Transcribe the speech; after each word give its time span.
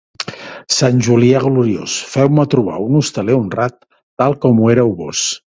Sant 0.75 1.01
Julià 1.07 1.41
gloriós, 1.43 1.99
feu-me 2.15 2.47
trobar 2.55 2.81
un 2.89 2.99
hostaler 3.03 3.39
honrat, 3.43 3.79
tant 4.23 4.39
com 4.47 4.65
ho 4.65 4.73
éreu 4.77 4.99
vós. 5.05 5.27